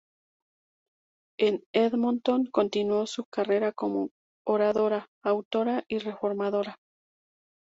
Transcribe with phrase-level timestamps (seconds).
[1.37, 4.09] En Edmonton, continuó su carrera como
[4.43, 6.77] oradora, autora y reformadora.